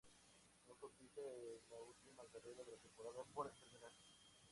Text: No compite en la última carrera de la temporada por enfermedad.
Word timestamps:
No 0.67 0.73
compite 0.77 1.21
en 1.27 1.69
la 1.69 1.79
última 1.79 2.23
carrera 2.33 2.63
de 2.63 2.71
la 2.71 2.77
temporada 2.79 3.23
por 3.35 3.45
enfermedad. 3.47 3.91